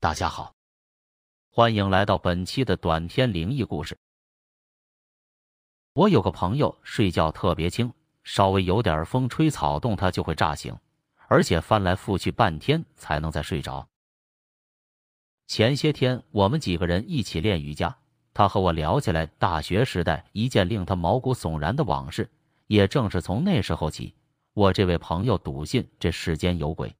[0.00, 0.54] 大家好，
[1.50, 3.98] 欢迎来到本期的短篇灵异故事。
[5.92, 7.92] 我有个朋友睡觉特别轻，
[8.22, 10.72] 稍微有点风吹草动，他就会炸醒，
[11.26, 13.88] 而且翻来覆去半天才能再睡着。
[15.48, 17.98] 前些天我们几个人一起练瑜伽，
[18.32, 22.30] 他和我聊起来大学时代一件令他毛骨悚然的往事。
[22.68, 24.14] 也正是从那时候起，
[24.52, 26.94] 我这位朋友笃信这世间有鬼。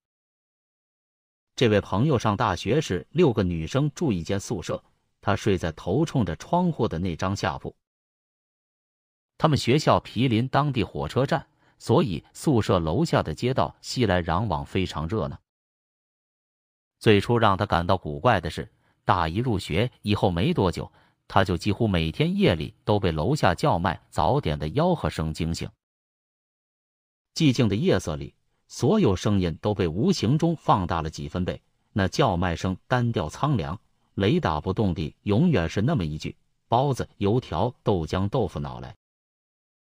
[1.58, 4.80] 这位朋友上大学时，六个女生住一间宿舍，
[5.20, 7.74] 他睡在头冲着窗户的那张下铺。
[9.36, 11.48] 他们学校毗邻当地火车站，
[11.80, 15.36] 所以宿舍楼下的街道熙来攘往，非常热闹。
[17.00, 18.70] 最初让他感到古怪的是，
[19.04, 20.92] 大一入学以后没多久，
[21.26, 25.68] 他就几乎每天夜里都被楼下叫卖早点的吆喝声惊醒。
[27.34, 28.36] 寂静的夜色里。
[28.68, 31.60] 所有声音都被无形中放大了几分贝。
[31.92, 33.80] 那叫卖声单调苍凉，
[34.14, 36.36] 雷打不动地，永远是那么一句
[36.68, 38.94] ：“包子、油条、豆浆、豆腐脑来。”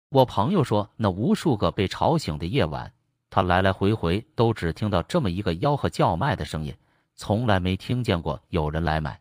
[0.09, 2.94] 我朋友说，那无数个被吵醒的夜晚，
[3.30, 6.73] 他来来回回都只听到这么一个吆喝叫卖的声音，
[7.16, 9.20] 从来没听见过有人来买。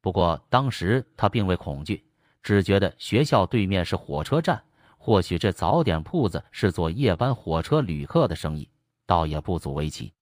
[0.00, 2.06] 不过当时他并未恐惧，
[2.42, 4.62] 只觉得学校对面是火车站。
[5.06, 8.68] 或许这早点铺子是做夜班火车旅客的生意，
[9.06, 10.12] 倒也不足为奇。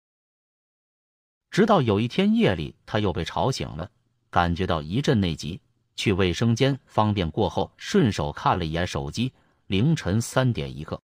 [1.50, 3.90] 直到有一天夜里，他又被吵醒了，
[4.28, 5.58] 感觉到一阵内急，
[5.96, 9.32] 去卫生间方便过后，顺手看了一眼手机，
[9.68, 11.00] 凌晨三点一刻。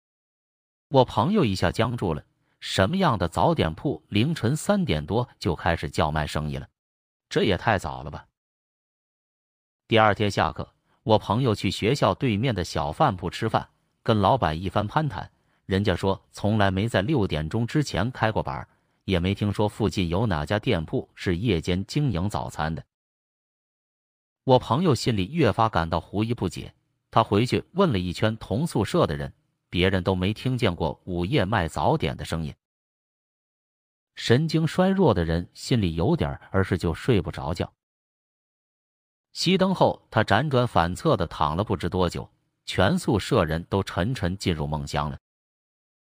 [0.88, 2.24] 我朋友一下僵住了，
[2.60, 6.66] 什么样的早点铺凌晨三点多就开始叫卖生意了？
[7.28, 8.26] 这也太早了吧！
[9.86, 10.75] 第二天下课。
[11.06, 13.68] 我朋友去学校对面的小饭铺吃饭，
[14.02, 15.30] 跟老板一番攀谈，
[15.64, 18.66] 人家说从来没在六点钟之前开过板，
[19.04, 22.84] 也没听说附近有哪家店铺是夜间经营早餐的。
[24.42, 26.74] 我朋友心里越发感到狐疑不解，
[27.08, 29.32] 他回去问了一圈同宿舍的人，
[29.70, 32.52] 别人都没听见过午夜卖早点的声音。
[34.16, 37.72] 神经衰弱的人心里有点儿而是就睡不着觉。
[39.36, 42.26] 熄灯后，他辗转反侧的躺了不知多久，
[42.64, 45.18] 全宿舍人都沉沉进入梦乡了。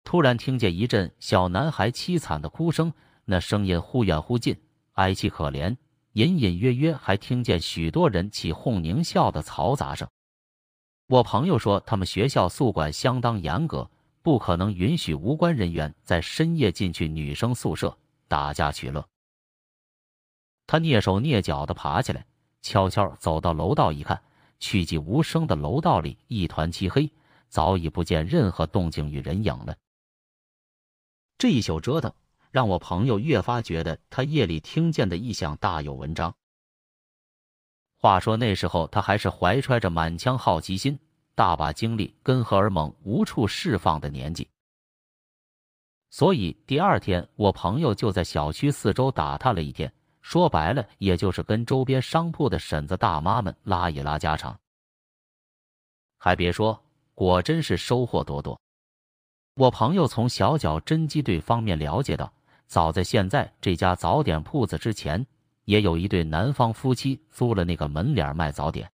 [0.04, 2.92] 突然听见一阵小男孩凄惨的哭声，
[3.24, 4.60] 那声音忽远忽近，
[4.96, 5.78] 哀凄可怜，
[6.12, 10.06] 隐隐约约还听见许多人起哄狞笑的嘈杂声。
[11.08, 13.90] 我朋友说，他们学校宿管相当严格，
[14.22, 17.98] 不可能允许无关人员在深夜进去女生宿舍
[18.28, 19.08] 打架取乐。
[20.68, 22.26] 他蹑手蹑脚的爬起来。
[22.64, 24.20] 悄悄走到楼道一看，
[24.60, 27.12] 去寂无声的楼道里一团漆黑，
[27.50, 29.76] 早已不见任何动静与人影了。
[31.38, 32.12] 这一宿折腾，
[32.52, 36.34] 让我朋友越发觉得他夜里听见的异响大有文章。
[37.98, 40.98] 话说那时候他还是怀揣着满腔好奇心、
[41.36, 44.48] 大把精力跟荷尔蒙无处释放的年纪，
[46.10, 49.94] 所以第二天我朋友就在小区四周打探了一天。
[50.24, 54.58] 说白了，也就是跟周边商铺的婶子大妈们拉一拉家常。
[56.18, 56.82] 还别说，
[57.14, 58.60] 果真是收获多多。
[59.56, 62.34] 我朋友从小脚侦缉队方面了解到，
[62.66, 65.24] 早在现在这家早点铺子之前，
[65.66, 68.90] 也有一对南方夫妻租了那个门脸卖早点。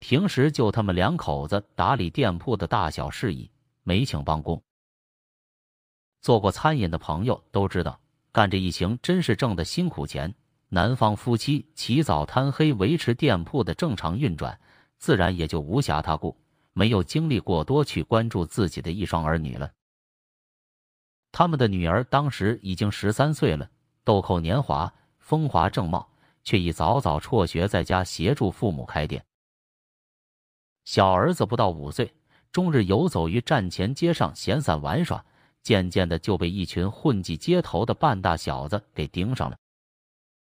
[0.00, 3.48] 平时就他们两口子打理店铺的大小事宜，
[3.84, 4.60] 没请帮工。
[6.20, 7.98] 做过餐饮的朋友都知道。
[8.34, 10.34] 干这一行真是挣的辛苦钱。
[10.68, 14.58] 男方夫妻起早贪黑维持店铺的正常运转，
[14.98, 16.36] 自然也就无暇他顾，
[16.72, 19.70] 没有精力过多去关注自己的一双儿女了。
[21.30, 23.70] 他们的女儿当时已经十三岁了，
[24.02, 26.10] 豆蔻年华，风华正茂，
[26.42, 29.24] 却已早早辍学，在家协助父母开店。
[30.84, 32.12] 小儿子不到五岁，
[32.50, 35.24] 终日游走于站前街上闲散玩耍。
[35.64, 39.56] 渐渐的就被一群混迹街头的半大小子给盯上了。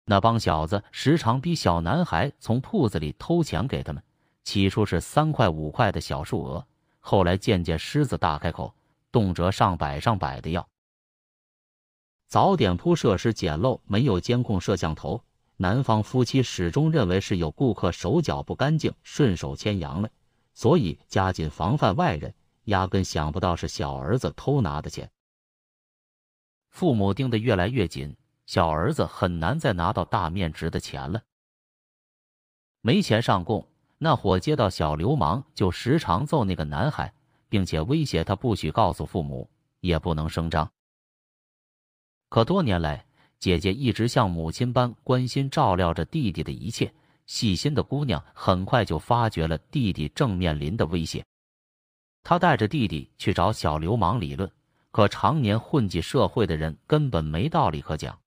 [0.03, 4.03] 那帮小子时常逼小男孩从铺子里偷钱给他们，
[4.43, 6.67] 起初是三块五块的小数额，
[6.99, 8.75] 后来渐渐狮子大开口，
[9.11, 10.67] 动辄上百上百的要。
[12.27, 15.23] 早点铺设施简陋，没有监控摄像头，
[15.57, 20.09] 男方夫妻始终认为是有顾客手脚不干净，顺手牵羊了，
[20.53, 22.33] 所以加紧防范外人。
[22.65, 25.09] 压根想不到是小儿子偷拿的钱，
[26.69, 28.15] 父母盯得越来越紧，
[28.45, 31.23] 小儿子很难再拿到大面值的钱了。
[32.81, 33.67] 没钱上供，
[33.97, 37.13] 那伙接到小流氓就时常揍那个男孩，
[37.49, 40.71] 并且威胁他不许告诉父母，也不能声张。
[42.29, 43.05] 可多年来，
[43.39, 46.93] 姐姐一直像母亲般关心照料着弟弟的一切。
[47.27, 51.25] 细心的姑娘很快就发觉了弟弟正面临的威胁，
[52.27, 54.51] 他带着弟弟去找小流氓理论，
[54.89, 58.19] 可常年混迹社会的人根本没道理可讲。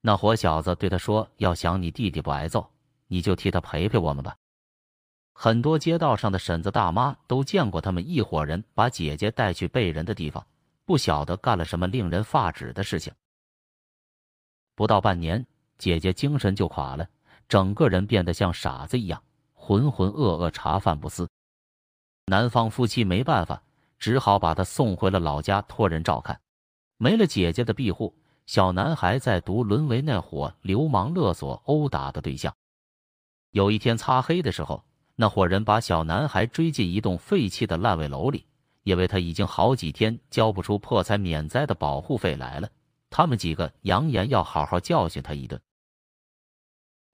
[0.00, 2.70] 那伙小子对他说：“要想你弟弟不挨揍，
[3.06, 4.34] 你就替他陪陪我们吧。”
[5.34, 10.46] 很多街道上的婶子大妈都见过他们一伙人把姐姐带去背人的地方，
[10.86, 13.12] 不晓得干了什么令人发指的事情。
[14.74, 15.46] 不到半年，
[15.76, 17.06] 姐姐精神就垮了。
[17.46, 19.22] 整个人变得像傻子一样，
[19.52, 21.28] 浑浑噩噩，茶饭不思。
[22.28, 23.62] 男方夫妻没办法，
[23.98, 26.40] 只好把他送回了老家，托人照看。
[26.96, 28.14] 没了姐姐的庇护，
[28.46, 32.54] 小男孩在读沦为那伙流氓勒索、殴打的对象。
[33.50, 34.84] 有一天擦黑的时候，
[35.16, 38.44] 那伙人把小男孩追进一栋废弃的烂尾楼里，
[38.82, 42.68] 因为他已经好几天交不出破财免灾的保护费来了。
[43.10, 45.60] 他们几个扬言要好好教训他一顿。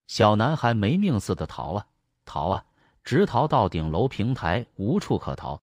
[0.06, 1.86] 小男孩没命似的逃啊
[2.24, 2.64] 逃啊，
[3.04, 5.60] 直逃到顶楼平台，无处可逃。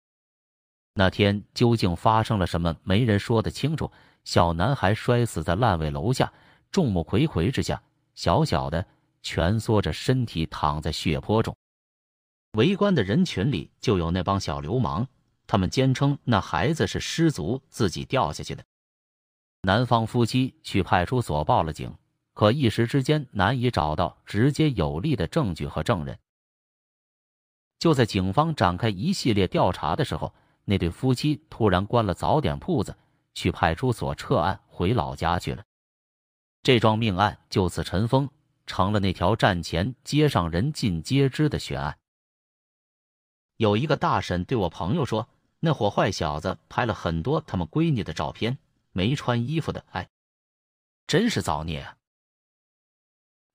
[0.94, 2.76] 那天究竟发生了什么？
[2.84, 3.92] 没人说得清楚。
[4.24, 6.32] 小男孩摔死在烂尾楼下，
[6.72, 7.82] 众目睽睽之下，
[8.14, 8.86] 小小的
[9.24, 11.56] 蜷缩着身体躺在血泊中。
[12.54, 15.08] 围观的人群里就有那帮小流氓，
[15.48, 18.64] 他们坚称那孩子是失足自己掉下去的。
[19.64, 21.92] 男方夫妻去派出所报了警。
[22.34, 26.18] 可一时之间难以找到直接有力的证据和证人。
[27.82, 30.32] 就在警方展开一系列调查的时候，
[30.66, 32.96] 那对夫妻突然关了早点铺子，
[33.34, 35.64] 去派出所撤案，回老家去了。
[36.62, 38.30] 这桩命案就此尘封，
[38.68, 41.98] 成了那条战前街上人尽皆知的悬案。
[43.58, 45.28] 有一个大婶对我朋友说
[45.60, 48.60] ：“那伙坏小子拍了很多他们闺女的照片，
[48.92, 50.08] 没穿衣服的，哎，
[51.08, 51.98] 真是造孽啊！”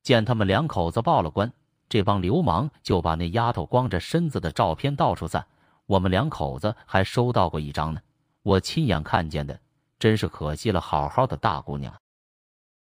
[0.03, 1.53] 见他们两口子报了官，
[1.89, 5.47] 这帮流氓就把那丫头光着身子的照片到处散。
[5.87, 8.01] 我们两口子还收到过一张呢，
[8.43, 9.61] 我亲眼看见的，
[9.99, 11.95] 真是可惜了好好的大姑娘。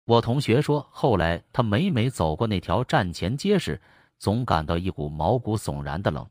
[0.06, 3.82] 我同学说，后来他每每走过那条站前街时，
[4.18, 6.26] 总感到一股毛骨悚然的冷。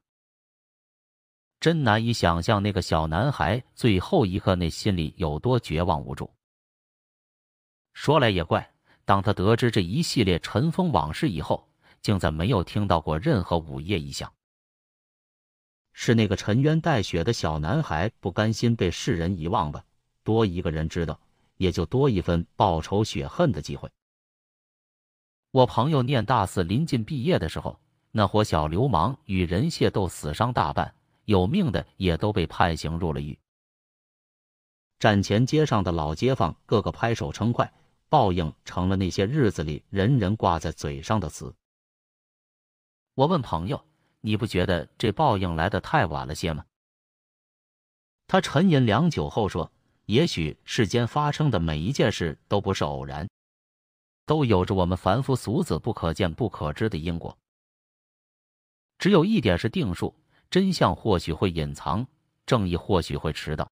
[1.60, 6.30] 真难以想象那个小男孩最后一刻那心里有多绝望无助。
[7.92, 8.70] 说来也怪。
[9.06, 11.68] 当他得知这一系列尘封往事以后，
[12.04, 14.30] 竟在没有听到过任何午夜异响。
[15.94, 19.82] 是那个沉冤带雪的小男孩不甘心被世人遗忘吧？
[20.22, 21.18] 多一个人知道，
[21.56, 23.90] 也就多一分报仇雪恨的机会。
[25.50, 27.80] 我朋友念大四临近毕业的时候，
[28.10, 33.38] 那伙小流氓与人械斗，死伤大半，有命的也都被判刑入了狱。
[34.98, 37.72] 站前街上的老街坊个个拍手称快。
[38.10, 41.52] 报应成了那些日子里人人挂在嘴上的词。
[43.14, 43.84] 我问朋友
[44.20, 46.64] ：“你不觉得这报应来的太晚了些吗？”
[48.26, 49.70] 他沉吟良久后说
[50.06, 53.28] ：“也许世间发生的每一件事都不是偶然，
[54.26, 57.36] 都有着我们凡夫俗子不可见、不可知的因果。
[58.98, 60.14] 只有一点是定数：
[60.50, 62.06] 真相或许会隐藏，
[62.46, 63.70] 正义或许会迟到，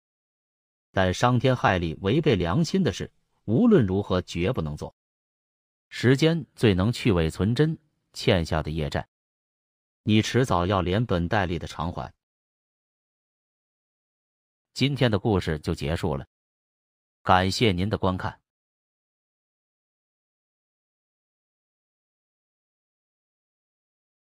[0.92, 3.11] 但伤天害理、违背良心的事。”
[3.47, 4.94] 无论如何，绝不能做。
[5.88, 7.76] 时间最能去伪存真，
[8.12, 9.09] 欠下的业债，
[10.02, 12.12] 你迟早要连本带利的偿还。
[14.73, 16.26] 今天的故事就结束了，
[17.23, 18.39] 感谢您的观看。